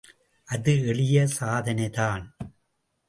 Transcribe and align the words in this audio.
அது 0.47 0.87
எளிய 0.87 1.27
சாதனைதான். 1.39 2.25